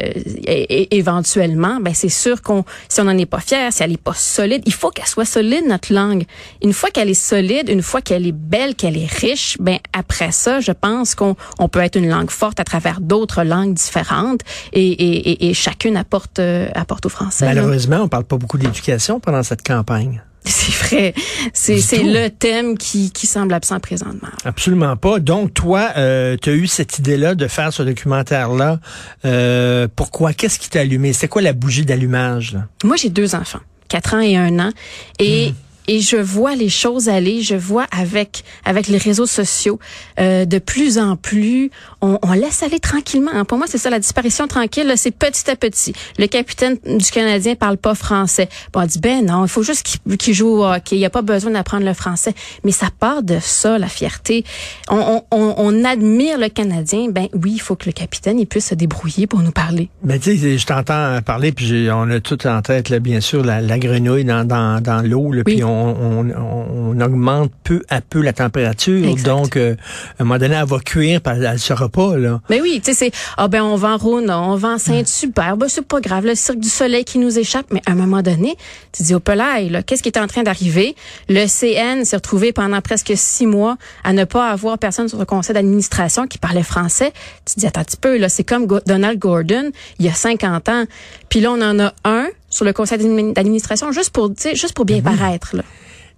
éventuellement, 0.90 1.78
ben 1.80 1.94
c'est 1.94 2.08
sûr 2.08 2.42
qu'on, 2.42 2.64
si 2.88 3.00
on 3.00 3.04
n'en 3.04 3.16
est 3.16 3.26
pas 3.26 3.40
fier, 3.40 3.72
si 3.72 3.82
elle 3.82 3.92
est 3.92 4.02
pas 4.02 4.14
solide, 4.14 4.62
il 4.66 4.72
faut 4.72 4.90
qu'elle 4.90 5.06
soit 5.06 5.24
solide 5.24 5.64
notre 5.66 5.92
langue. 5.92 6.24
Une 6.62 6.72
fois 6.72 6.90
qu'elle 6.90 7.08
est 7.08 7.14
solide, 7.14 7.68
une 7.68 7.82
fois 7.82 8.00
qu'elle 8.00 8.26
est 8.26 8.32
belle, 8.32 8.74
qu'elle 8.74 8.96
est 8.96 9.10
riche, 9.10 9.56
ben 9.60 9.78
après 9.92 10.32
ça, 10.32 10.60
je 10.60 10.72
pense 10.72 11.14
qu'on 11.14 11.36
on 11.58 11.68
peut 11.68 11.80
être 11.80 11.96
une 11.96 12.08
langue 12.08 12.30
forte 12.30 12.60
à 12.60 12.64
travers 12.64 13.00
d'autres 13.00 13.44
langues 13.44 13.74
différentes 13.74 14.40
et, 14.72 14.86
et, 14.86 15.48
et, 15.48 15.54
chacune 15.54 15.96
apporte 15.96 16.38
euh, 16.38 16.68
apporte 16.74 17.06
au 17.06 17.08
français. 17.08 17.46
Malheureusement, 17.46 18.00
on 18.02 18.08
parle 18.08 18.24
pas 18.24 18.36
beaucoup 18.36 18.58
d'éducation 18.58 19.20
pendant 19.20 19.42
cette 19.42 19.66
campagne. 19.66 20.22
C'est 20.50 20.72
vrai. 20.72 21.14
C'est 21.52 22.02
le 22.02 22.28
thème 22.28 22.78
qui, 22.78 23.10
qui 23.10 23.26
semble 23.26 23.52
absent 23.52 23.80
présentement. 23.80 24.28
Absolument 24.44 24.96
pas. 24.96 25.18
Donc, 25.18 25.52
toi, 25.54 25.90
euh, 25.96 26.36
tu 26.40 26.50
as 26.50 26.52
eu 26.54 26.66
cette 26.66 26.98
idée-là 26.98 27.34
de 27.34 27.48
faire 27.48 27.72
ce 27.72 27.82
documentaire-là. 27.82 28.78
Euh, 29.24 29.88
pourquoi? 29.94 30.32
Qu'est-ce 30.32 30.58
qui 30.58 30.70
t'a 30.70 30.80
allumé? 30.80 31.12
C'est 31.12 31.28
quoi 31.28 31.42
la 31.42 31.52
bougie 31.52 31.84
d'allumage? 31.84 32.52
là? 32.52 32.66
Moi, 32.84 32.96
j'ai 32.96 33.08
deux 33.10 33.34
enfants, 33.34 33.60
quatre 33.88 34.14
ans 34.14 34.20
et 34.20 34.36
un 34.36 34.58
an, 34.60 34.70
et 35.18 35.50
Hmm. 35.50 35.54
Et 35.88 36.00
je 36.00 36.16
vois 36.16 36.54
les 36.54 36.68
choses 36.68 37.08
aller. 37.08 37.42
Je 37.42 37.54
vois 37.56 37.86
avec 37.96 38.42
avec 38.64 38.88
les 38.88 38.98
réseaux 38.98 39.26
sociaux 39.26 39.78
euh, 40.18 40.44
de 40.44 40.58
plus 40.58 40.98
en 40.98 41.16
plus, 41.16 41.70
on, 42.00 42.18
on 42.22 42.32
laisse 42.32 42.62
aller 42.62 42.80
tranquillement. 42.80 43.30
hein. 43.32 43.44
Pour 43.44 43.58
moi, 43.58 43.66
c'est 43.68 43.78
ça 43.78 43.90
la 43.90 43.98
disparition 43.98 44.46
tranquille. 44.48 44.92
C'est 44.96 45.10
petit 45.10 45.50
à 45.50 45.56
petit. 45.56 45.92
Le 46.18 46.26
capitaine 46.26 46.76
du 46.84 47.10
Canadien 47.10 47.54
parle 47.54 47.76
pas 47.76 47.94
français. 47.94 48.48
Bon, 48.72 48.80
on 48.82 48.86
dit 48.86 48.98
ben 48.98 49.24
non, 49.24 49.44
il 49.44 49.48
faut 49.48 49.62
juste 49.62 49.82
qu'il 49.84 50.16
qu'il 50.16 50.34
joue 50.34 50.48
au 50.48 50.64
hockey. 50.64 50.96
Il 50.96 51.00
y 51.00 51.04
a 51.04 51.10
pas 51.10 51.22
besoin 51.22 51.50
d'apprendre 51.50 51.84
le 51.84 51.94
français. 51.94 52.34
Mais 52.64 52.72
ça 52.72 52.88
part 52.98 53.22
de 53.22 53.38
ça, 53.40 53.78
la 53.78 53.88
fierté. 53.88 54.44
On, 54.90 55.22
on, 55.30 55.54
on, 55.58 55.84
admire 55.84 56.38
le 56.38 56.48
Canadien. 56.48 57.08
Ben 57.10 57.28
oui, 57.34 57.52
il 57.54 57.60
faut 57.60 57.76
que 57.76 57.86
le 57.86 57.92
capitaine 57.92 58.38
il 58.38 58.46
puisse 58.46 58.66
se 58.68 58.74
débrouiller 58.74 59.26
pour 59.26 59.40
nous 59.40 59.50
parler. 59.52 59.88
Mais 60.02 60.18
tu 60.18 60.36
sais, 60.38 60.58
je 60.58 60.66
t'entends 60.66 61.20
parler, 61.24 61.52
puis 61.52 61.88
on 61.92 62.10
a 62.10 62.20
tout 62.20 62.46
en 62.46 62.62
tête, 62.62 62.88
là, 62.88 62.98
bien 62.98 63.20
sûr, 63.20 63.44
la, 63.44 63.60
la 63.60 63.78
grenouille 63.78 64.24
dans, 64.24 64.44
dans, 64.46 64.80
dans 64.82 65.02
l'eau, 65.06 65.30
Oui. 65.32 65.42
puis 65.44 65.64
on, 65.64 65.75
on, 65.76 66.30
on 66.30 67.00
augmente 67.00 67.52
peu 67.64 67.82
à 67.88 68.00
peu 68.00 68.20
la 68.20 68.32
température. 68.32 69.06
Exact. 69.06 69.26
Donc, 69.26 69.56
euh, 69.56 69.74
à 70.18 70.22
un 70.22 70.24
moment 70.24 70.38
donné, 70.38 70.54
elle 70.54 70.66
va 70.66 70.78
cuire, 70.78 71.20
puis 71.20 71.32
elle 71.36 71.52
ne 71.52 71.56
sera 71.58 71.88
pas. 71.88 72.16
Là. 72.16 72.40
Mais 72.50 72.60
oui, 72.60 72.80
tu 72.82 72.92
sais, 72.92 73.10
c'est 73.10 73.12
ah 73.36 73.48
ben 73.48 73.62
on 73.62 73.76
vend 73.76 73.96
Rona, 73.96 74.40
on 74.40 74.56
vend 74.56 74.78
Sainte 74.78 75.08
super, 75.08 75.56
ben 75.56 75.68
c'est 75.68 75.86
pas 75.86 76.00
grave, 76.00 76.26
le 76.26 76.34
cirque 76.34 76.58
du 76.58 76.68
soleil 76.68 77.04
qui 77.04 77.18
nous 77.18 77.38
échappe, 77.38 77.66
mais 77.70 77.82
à 77.86 77.92
un 77.92 77.94
moment 77.94 78.22
donné, 78.22 78.56
tu 78.92 79.02
dis 79.02 79.14
au 79.14 79.20
pelail, 79.20 79.68
là, 79.68 79.82
qu'est-ce 79.82 80.02
qui 80.02 80.08
est 80.08 80.18
en 80.18 80.26
train 80.26 80.42
d'arriver? 80.42 80.96
Le 81.28 81.46
CN 81.46 82.04
s'est 82.04 82.16
retrouvé 82.16 82.52
pendant 82.52 82.80
presque 82.80 83.12
six 83.14 83.46
mois 83.46 83.76
à 84.04 84.12
ne 84.12 84.24
pas 84.24 84.50
avoir 84.50 84.78
personne 84.78 85.08
sur 85.08 85.18
le 85.18 85.24
conseil 85.24 85.54
d'administration 85.54 86.26
qui 86.26 86.38
parlait 86.38 86.62
français. 86.62 87.12
Tu 87.44 87.54
te 87.54 87.60
dis 87.60 87.66
attends 87.66 87.80
un 87.80 87.84
petit 87.84 87.96
peu 87.96 88.16
là, 88.16 88.28
c'est 88.28 88.44
comme 88.44 88.66
Donald 88.86 89.18
Gordon 89.18 89.70
il 89.98 90.06
y 90.06 90.08
a 90.08 90.14
50 90.14 90.68
ans, 90.68 90.84
puis 91.28 91.40
là 91.40 91.52
on 91.52 91.60
en 91.60 91.78
a 91.78 91.92
un 92.04 92.26
sur 92.48 92.64
le 92.64 92.72
conseil 92.72 92.98
d'admi- 92.98 93.32
d'administration 93.32 93.92
juste 93.92 94.10
pour 94.10 94.30
juste 94.54 94.74
pour 94.74 94.84
bien 94.84 95.00
paraître 95.00 95.56
là. 95.56 95.62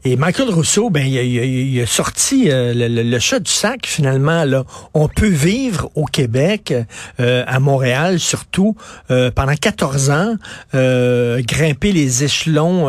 Et 0.05 0.15
Michael 0.15 0.51
Rousseau, 0.51 0.91
ben, 0.91 1.05
il 1.05 1.19
a, 1.19 1.23
il 1.23 1.39
a- 1.41 1.45
il 1.45 1.81
a 1.81 1.87
sorti 1.87 2.51
euh, 2.53 2.73
le, 2.73 2.87
le- 2.87 3.03
le 3.03 3.19
chat 3.19 3.41
du 3.41 3.51
sac, 3.51 3.81
finalement. 3.85 4.45
Là. 4.45 4.63
On 4.95 5.09
peut 5.09 5.27
vivre 5.27 5.91
au 5.97 6.05
Québec, 6.05 6.73
euh, 7.19 7.43
à 7.49 7.59
Montréal 7.59 8.21
surtout, 8.21 8.77
euh, 9.11 9.33
pendant 9.33 9.55
14 9.57 10.11
ans, 10.11 10.37
grimper 10.73 11.91
les 11.93 12.23
échelons 12.25 12.87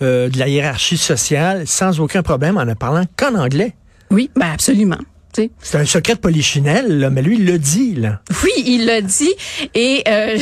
de 0.00 0.38
la 0.38 0.48
hiérarchie 0.48 0.98
sociale 0.98 1.66
sans 1.66 1.98
aucun 2.00 2.22
problème 2.22 2.58
en 2.58 2.66
ne 2.66 2.74
parlant 2.74 3.04
qu'en 3.16 3.34
anglais. 3.36 3.74
Oui, 4.10 4.30
ben 4.36 4.50
absolument. 4.52 4.98
C'est 5.60 5.78
un 5.78 5.84
secret 5.84 6.14
de 6.14 6.20
polichinelle, 6.20 6.98
là, 6.98 7.10
mais 7.10 7.22
lui, 7.22 7.36
il 7.38 7.46
l'a 7.46 7.58
dit. 7.58 7.94
Là. 7.94 8.20
Oui, 8.44 8.50
il 8.66 8.86
l'a 8.86 9.00
dit 9.00 9.32
et 9.74 10.02
euh, 10.08 10.38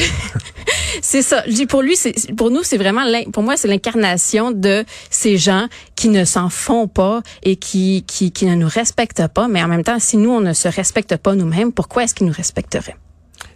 c'est 1.02 1.23
ça. 1.23 1.42
Je 1.47 1.52
dis 1.52 1.66
pour 1.66 1.83
lui, 1.83 1.97
c'est 1.97 2.14
pour 2.37 2.50
nous, 2.50 2.62
c'est 2.62 2.78
vraiment 2.78 3.04
pour 3.33 3.42
moi, 3.42 3.57
c'est 3.57 3.68
l'incarnation 3.68 4.50
de 4.50 4.85
ces 5.11 5.37
gens 5.37 5.68
qui 5.97 6.09
ne 6.09 6.25
s'en 6.25 6.49
font 6.49 6.88
pas 6.88 7.23
et 7.42 7.57
qui, 7.57 8.04
qui 8.07 8.33
qui 8.33 8.47
ne 8.47 8.54
nous 8.54 8.68
respectent 8.68 9.26
pas. 9.28 9.49
Mais 9.49 9.62
en 9.62 9.68
même 9.68 9.85
temps, 9.85 9.99
si 9.99 10.16
nous 10.16 10.30
on 10.30 10.40
ne 10.40 10.52
se 10.52 10.68
respecte 10.68 11.16
pas 11.16 11.35
nous-mêmes, 11.35 11.73
pourquoi 11.73 12.04
est-ce 12.04 12.14
qu'ils 12.14 12.26
nous 12.26 12.33
respecteraient? 12.33 12.97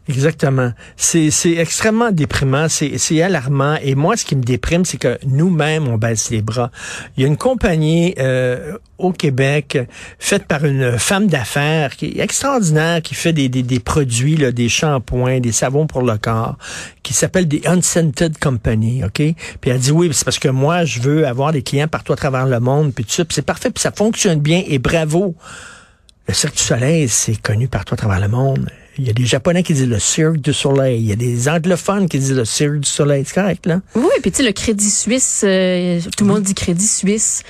Exactement. 0.08 0.72
C'est 0.96 1.30
extrêmement 1.56 2.10
déprimant, 2.10 2.66
c'est 2.68 3.22
alarmant. 3.22 3.76
Et 3.82 3.94
moi, 3.94 4.16
ce 4.16 4.24
qui 4.24 4.34
me 4.34 4.42
déprime, 4.42 4.84
c'est 4.84 4.96
que 4.96 5.16
nous-mêmes, 5.24 5.86
on 5.86 5.96
baisse 5.96 6.30
les 6.30 6.42
bras. 6.42 6.72
Il 7.16 7.22
y 7.22 7.24
a 7.24 7.28
une 7.28 7.36
compagnie 7.36 8.12
euh, 8.18 8.76
au 8.98 9.12
Québec 9.12 9.78
faite 10.18 10.46
par 10.46 10.64
une 10.64 10.98
femme 10.98 11.28
d'affaires 11.28 11.96
qui 11.96 12.06
est 12.06 12.18
extraordinaire, 12.18 13.00
qui 13.00 13.14
fait 13.14 13.32
des, 13.32 13.48
des, 13.48 13.62
des 13.62 13.78
produits, 13.78 14.36
là, 14.36 14.50
des 14.50 14.68
shampoings, 14.68 15.38
des 15.38 15.52
savons 15.52 15.86
pour 15.86 16.02
le 16.02 16.18
corps, 16.18 16.58
qui 17.04 17.14
s'appelle 17.14 17.46
des 17.46 17.62
Unscented 17.64 18.38
Company, 18.38 19.04
OK? 19.04 19.22
Puis 19.60 19.70
elle 19.70 19.78
dit 19.78 19.92
oui, 19.92 20.10
c'est 20.12 20.24
parce 20.24 20.40
que 20.40 20.48
moi, 20.48 20.84
je 20.84 21.00
veux 21.00 21.28
avoir 21.28 21.52
des 21.52 21.62
clients 21.62 21.88
partout 21.88 22.12
à 22.12 22.16
travers 22.16 22.46
le 22.46 22.58
monde, 22.58 22.92
puis 22.92 23.04
tout 23.04 23.12
ça. 23.12 23.24
Puis 23.24 23.36
c'est 23.36 23.42
parfait, 23.46 23.70
puis 23.70 23.80
ça 23.80 23.92
fonctionne 23.92 24.40
bien, 24.40 24.64
et 24.66 24.80
bravo. 24.80 25.36
Le 26.26 26.34
Cirque 26.34 26.56
du 26.56 26.62
Soleil, 26.62 27.08
c'est 27.08 27.40
connu 27.40 27.68
partout 27.68 27.94
à 27.94 27.96
travers 27.96 28.20
le 28.20 28.28
monde. 28.28 28.68
Il 28.98 29.06
y 29.06 29.10
a 29.10 29.12
des 29.12 29.24
Japonais 29.24 29.62
qui 29.62 29.72
disent 29.72 29.88
le 29.88 29.98
Cirque 29.98 30.38
du 30.38 30.52
Soleil. 30.52 31.00
Il 31.00 31.06
y 31.06 31.12
a 31.12 31.16
des 31.16 31.48
anglophones 31.48 32.08
qui 32.08 32.18
disent 32.18 32.34
le 32.34 32.44
Cirque 32.44 32.80
du 32.80 32.88
Soleil. 32.88 33.24
C'est 33.26 33.34
correct, 33.34 33.66
là? 33.66 33.80
Oui, 33.94 34.10
puis 34.20 34.30
tu 34.30 34.38
sais, 34.38 34.42
le 34.42 34.52
Crédit 34.52 34.90
Suisse, 34.90 35.42
euh, 35.44 36.00
tout 36.16 36.24
le 36.24 36.32
monde 36.32 36.42
dit 36.42 36.54
Crédit 36.54 36.86
Suisse. 36.86 37.42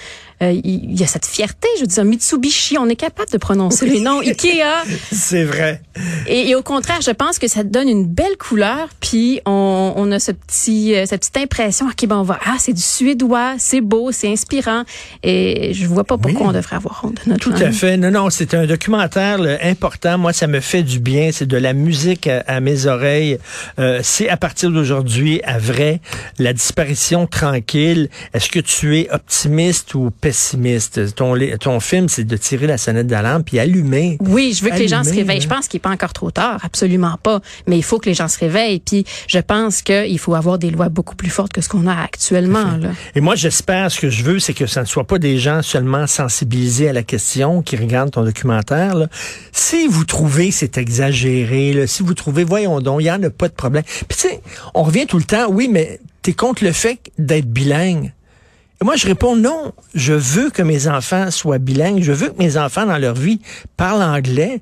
Euh, 0.42 0.50
il 0.64 0.98
y 0.98 1.04
a 1.04 1.06
cette 1.06 1.26
fierté, 1.26 1.68
je 1.76 1.82
veux 1.82 1.86
dire, 1.86 2.04
Mitsubishi, 2.04 2.76
on 2.78 2.88
est 2.88 2.96
capable 2.96 3.30
de 3.30 3.38
prononcer 3.38 3.86
les 3.86 4.00
noms, 4.00 4.20
Ikea. 4.20 4.62
C'est 5.12 5.44
vrai. 5.44 5.80
Et, 6.26 6.48
et, 6.50 6.54
au 6.56 6.62
contraire, 6.62 7.00
je 7.00 7.12
pense 7.12 7.38
que 7.38 7.46
ça 7.46 7.62
donne 7.62 7.88
une 7.88 8.06
belle 8.06 8.36
couleur, 8.38 8.88
puis 9.00 9.40
on, 9.46 9.92
on 9.96 10.10
a 10.10 10.18
ce 10.18 10.32
petit, 10.32 10.94
euh, 10.96 11.04
cette 11.06 11.20
petite 11.20 11.36
impression, 11.36 11.86
ok, 11.86 12.06
ben 12.08 12.16
on 12.16 12.22
va, 12.22 12.40
ah, 12.44 12.56
c'est 12.58 12.72
du 12.72 12.82
suédois, 12.82 13.54
c'est 13.58 13.80
beau, 13.80 14.10
c'est 14.10 14.28
inspirant, 14.32 14.82
et 15.22 15.72
je 15.74 15.86
vois 15.86 16.02
pas 16.04 16.18
pourquoi 16.18 16.40
Oui. 16.40 16.46
on 16.48 16.52
devrait 16.52 16.76
avoir 16.76 17.04
honte 17.04 17.24
de 17.24 17.30
notre 17.30 17.40
Tout 17.44 17.50
langue. 17.52 17.62
à 17.62 17.70
fait. 17.72 17.96
Non, 17.96 18.10
non, 18.10 18.30
c'est 18.30 18.54
un 18.54 18.66
documentaire 18.66 19.38
là, 19.38 19.58
important. 19.62 20.18
Moi, 20.18 20.32
ça 20.32 20.48
me 20.48 20.58
fait 20.60 20.82
du 20.82 20.98
bien. 20.98 21.30
C'est 21.32 21.46
de 21.46 21.56
la 21.56 21.72
musique 21.72 22.26
à, 22.26 22.42
à 22.48 22.58
mes 22.60 22.86
oreilles. 22.86 23.38
Euh, 23.78 24.00
c'est 24.02 24.28
à 24.28 24.36
partir 24.36 24.70
d'aujourd'hui, 24.70 25.40
à 25.44 25.58
vrai, 25.58 26.00
la 26.38 26.52
disparition 26.52 27.26
tranquille. 27.28 28.08
Est-ce 28.34 28.48
que 28.48 28.58
tu 28.60 28.98
es 28.98 29.08
optimiste 29.12 29.94
ou 29.94 30.10
pessimiste? 30.10 30.31
Ton, 31.60 31.80
film, 31.80 32.08
c'est 32.08 32.24
de 32.24 32.36
tirer 32.36 32.66
la 32.66 32.78
sonnette 32.78 33.06
d'alarme 33.06 33.44
puis 33.44 33.58
allumer. 33.58 34.18
Oui, 34.20 34.54
je 34.56 34.64
veux 34.64 34.70
que 34.70 34.76
les 34.76 34.88
gens 34.88 35.04
se 35.04 35.14
réveillent. 35.14 35.40
Je 35.40 35.48
pense 35.48 35.68
qu'il 35.68 35.78
n'est 35.78 35.82
pas 35.82 35.90
encore 35.90 36.12
trop 36.12 36.30
tard, 36.30 36.60
absolument 36.64 37.18
pas. 37.22 37.40
Mais 37.66 37.76
il 37.76 37.82
faut 37.82 37.98
que 37.98 38.08
les 38.08 38.14
gens 38.14 38.28
se 38.28 38.38
réveillent. 38.38 38.80
Puis 38.80 39.04
je 39.28 39.38
pense 39.38 39.82
qu'il 39.82 40.18
faut 40.18 40.34
avoir 40.34 40.58
des 40.58 40.70
lois 40.70 40.88
beaucoup 40.88 41.16
plus 41.16 41.30
fortes 41.30 41.52
que 41.52 41.60
ce 41.60 41.68
qu'on 41.68 41.86
a 41.86 41.94
actuellement. 41.94 42.76
Là. 42.76 42.90
Et 43.14 43.20
moi, 43.20 43.34
j'espère, 43.34 43.90
ce 43.90 44.00
que 44.00 44.10
je 44.10 44.22
veux, 44.22 44.38
c'est 44.38 44.54
que 44.54 44.66
ça 44.66 44.82
ne 44.82 44.86
soit 44.86 45.06
pas 45.06 45.18
des 45.18 45.38
gens 45.38 45.62
seulement 45.62 46.06
sensibilisés 46.06 46.88
à 46.88 46.92
la 46.92 47.02
question 47.02 47.62
qui 47.62 47.76
regardent 47.76 48.10
ton 48.10 48.24
documentaire. 48.24 48.94
là. 48.94 49.06
Si 49.52 49.86
vous 49.86 50.04
trouvez 50.04 50.50
c'est 50.50 50.78
exagéré, 50.78 51.72
là, 51.72 51.86
si 51.86 52.02
vous 52.02 52.14
trouvez, 52.14 52.44
voyons 52.44 52.80
donc, 52.80 53.00
il 53.00 53.04
n'y 53.04 53.10
en 53.10 53.22
a 53.22 53.30
pas 53.30 53.48
de 53.48 53.54
problème. 53.54 53.84
Puis 54.08 54.18
tu 54.18 54.28
sais, 54.28 54.40
on 54.74 54.82
revient 54.82 55.06
tout 55.06 55.18
le 55.18 55.24
temps, 55.24 55.46
oui, 55.50 55.68
mais 55.70 56.00
t'es 56.22 56.32
contre 56.32 56.64
le 56.64 56.72
fait 56.72 56.98
d'être 57.18 57.46
bilingue. 57.46 58.12
Moi, 58.82 58.96
je 58.96 59.06
réponds 59.06 59.36
non. 59.36 59.72
Je 59.94 60.12
veux 60.12 60.50
que 60.50 60.62
mes 60.62 60.88
enfants 60.88 61.30
soient 61.30 61.58
bilingues. 61.58 62.02
Je 62.02 62.12
veux 62.12 62.30
que 62.30 62.38
mes 62.38 62.56
enfants, 62.56 62.86
dans 62.86 62.98
leur 62.98 63.14
vie, 63.14 63.40
parlent 63.76 64.02
anglais. 64.02 64.60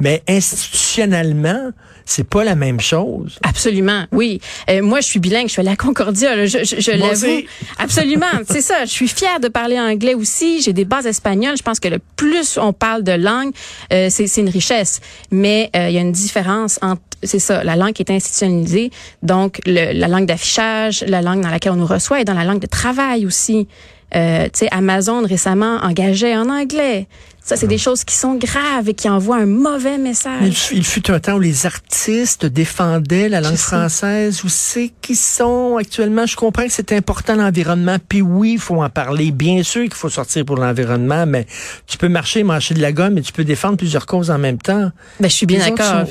Mais 0.00 0.22
institutionnellement, 0.28 1.70
c'est 2.04 2.28
pas 2.28 2.44
la 2.44 2.54
même 2.54 2.80
chose. 2.80 3.38
Absolument, 3.42 4.04
oui. 4.12 4.40
Euh, 4.68 4.82
moi, 4.82 5.00
je 5.00 5.06
suis 5.06 5.20
bilingue, 5.20 5.46
je 5.46 5.52
suis 5.52 5.60
à 5.60 5.64
la 5.64 5.76
Concordia, 5.76 6.34
là, 6.36 6.46
je, 6.46 6.64
je, 6.64 6.80
je 6.80 6.90
l'avoue. 6.92 7.42
Absolument, 7.78 8.26
c'est 8.48 8.60
ça. 8.62 8.84
Je 8.84 8.90
suis 8.90 9.08
fière 9.08 9.40
de 9.40 9.48
parler 9.48 9.78
anglais 9.78 10.14
aussi. 10.14 10.60
J'ai 10.62 10.72
des 10.72 10.84
bases 10.84 11.06
espagnoles. 11.06 11.56
Je 11.56 11.62
pense 11.62 11.80
que 11.80 11.88
le 11.88 11.98
plus 12.16 12.58
on 12.58 12.72
parle 12.72 13.02
de 13.02 13.12
langue, 13.12 13.52
euh, 13.92 14.08
c'est 14.10 14.26
c'est 14.26 14.40
une 14.40 14.48
richesse. 14.48 15.00
Mais 15.30 15.70
euh, 15.76 15.88
il 15.88 15.94
y 15.94 15.98
a 15.98 16.00
une 16.00 16.12
différence 16.12 16.78
entre, 16.82 17.02
c'est 17.22 17.38
ça, 17.38 17.62
la 17.64 17.76
langue 17.76 17.92
qui 17.92 18.02
est 18.02 18.10
institutionnalisée, 18.10 18.90
donc 19.22 19.60
le- 19.66 19.92
la 19.92 20.08
langue 20.08 20.26
d'affichage, 20.26 21.04
la 21.06 21.22
langue 21.22 21.40
dans 21.42 21.50
laquelle 21.50 21.72
on 21.72 21.76
nous 21.76 21.86
reçoit 21.86 22.20
et 22.20 22.24
dans 22.24 22.34
la 22.34 22.44
langue 22.44 22.60
de 22.60 22.66
travail 22.66 23.26
aussi. 23.26 23.68
Euh, 24.16 24.44
tu 24.46 24.50
sais, 24.60 24.68
Amazon 24.72 25.22
récemment 25.24 25.76
engageait 25.82 26.36
en 26.36 26.48
anglais. 26.48 27.06
Ça, 27.42 27.56
c'est 27.56 27.66
des 27.66 27.78
choses 27.78 28.04
qui 28.04 28.14
sont 28.14 28.34
graves 28.34 28.88
et 28.88 28.94
qui 28.94 29.08
envoient 29.08 29.38
un 29.38 29.46
mauvais 29.46 29.98
message. 29.98 30.42
il 30.42 30.54
fut- 30.54 30.76
il 30.76 30.84
fut 30.84 31.10
un 31.10 31.18
temps 31.18 31.34
où 31.34 31.40
les 31.40 31.66
artistes 31.66 32.46
défendaient 32.46 33.28
la 33.28 33.40
langue 33.40 33.56
française. 33.56 34.44
Où 34.44 34.48
c'est 34.48 34.92
qu'ils 35.00 35.16
sont 35.16 35.76
actuellement? 35.78 36.26
Je 36.26 36.36
comprends 36.36 36.64
que 36.64 36.72
c'est 36.72 36.92
important 36.92 37.34
l'environnement. 37.34 37.96
Puis 38.08 38.22
oui, 38.22 38.52
il 38.52 38.58
faut 38.60 38.82
en 38.82 38.88
parler. 38.90 39.32
Bien 39.32 39.62
sûr 39.62 39.82
qu'il 39.84 39.94
faut 39.94 40.08
sortir 40.10 40.44
pour 40.44 40.56
l'environnement, 40.56 41.26
mais 41.26 41.46
tu 41.86 41.98
peux 41.98 42.08
marcher, 42.08 42.42
marcher 42.44 42.74
de 42.74 42.80
la 42.82 42.92
gomme, 42.92 43.18
et 43.18 43.22
tu 43.22 43.32
peux 43.32 43.44
défendre 43.44 43.76
plusieurs 43.78 44.06
causes 44.06 44.30
en 44.30 44.38
même 44.38 44.58
temps. 44.58 44.92
Ben, 45.18 45.28
je 45.28 45.34
suis 45.34 45.46
bien 45.46 45.58
d'accord. 45.58 46.04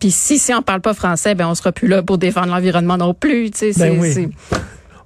Puis 0.00 0.10
si, 0.10 0.38
si 0.38 0.52
on 0.52 0.62
parle 0.62 0.80
pas 0.80 0.94
français, 0.94 1.34
ben 1.34 1.46
on 1.46 1.54
sera 1.54 1.70
plus 1.70 1.86
là 1.86 2.02
pour 2.02 2.18
défendre 2.18 2.48
l'environnement 2.48 2.96
non 2.96 3.14
plus. 3.14 3.50
Tu 3.50 3.72
sais, 3.72 3.78
Ben 3.78 4.00
oui. 4.00 4.28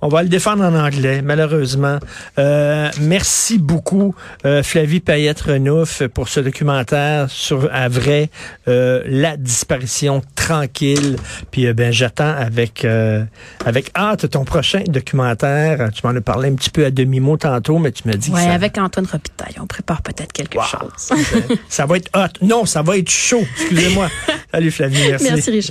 On 0.02 0.08
va 0.08 0.22
le 0.22 0.28
défendre 0.28 0.62
en 0.64 0.74
anglais, 0.74 1.22
malheureusement. 1.22 1.98
Euh, 2.38 2.90
merci 3.00 3.58
beaucoup, 3.58 4.14
euh, 4.44 4.62
Flavie 4.62 5.00
Payette-Renouf, 5.00 6.02
pour 6.08 6.28
ce 6.28 6.40
documentaire 6.40 7.30
sur, 7.30 7.68
à 7.72 7.88
vrai, 7.88 8.30
euh, 8.68 9.02
la 9.06 9.36
disparition 9.36 10.22
tranquille. 10.34 11.16
Puis, 11.50 11.72
ben, 11.72 11.92
j'attends 11.92 12.34
avec, 12.36 12.84
euh, 12.84 13.24
avec 13.64 13.90
hâte 13.96 14.28
ton 14.30 14.44
prochain 14.44 14.82
documentaire. 14.86 15.88
Tu 15.94 16.06
m'en 16.06 16.14
as 16.14 16.20
parlé 16.20 16.48
un 16.50 16.54
petit 16.54 16.70
peu 16.70 16.84
à 16.84 16.90
demi-mot 16.90 17.36
tantôt, 17.36 17.78
mais 17.78 17.92
tu 17.92 18.06
me 18.06 18.14
dis 18.14 18.30
ça, 18.30 18.52
avec 18.52 18.78
Antoine 18.78 19.06
Robitaille, 19.06 19.54
on 19.60 19.66
prépare 19.66 20.02
peut-être 20.02 20.32
quelque 20.32 20.56
Wow. 20.56 20.62
chose. 20.64 21.18
ça 21.68 21.86
va 21.86 21.96
être 21.96 22.10
hot. 22.14 22.44
Non, 22.46 22.64
ça 22.64 22.82
va 22.82 22.96
être 22.98 23.10
chaud. 23.10 23.44
Excusez-moi. 23.60 24.08
Salut, 24.52 24.70
Flavie. 24.70 24.96
Merci 25.22 25.50
Richard. 25.50 25.62